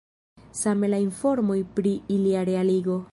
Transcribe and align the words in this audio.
Same 0.59 0.89
la 0.93 1.01
informoj 1.03 1.59
pri 1.77 1.93
ilia 2.19 2.47
realigo. 2.53 3.01